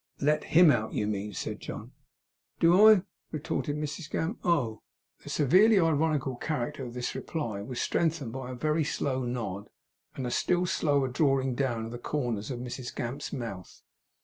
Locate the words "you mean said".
0.93-1.59